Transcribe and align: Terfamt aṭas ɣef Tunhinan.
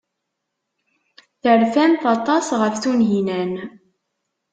Terfamt 1.41 2.03
aṭas 2.15 2.47
ɣef 2.59 2.75
Tunhinan. 2.83 3.53